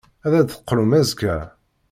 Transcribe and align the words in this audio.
Ad 0.25 0.33
d-teqqlem 0.41 0.91
azekka? 0.99 1.37